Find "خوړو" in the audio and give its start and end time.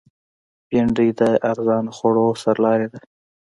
1.97-2.27